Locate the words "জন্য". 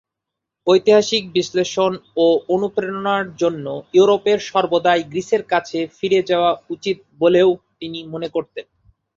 3.35-3.65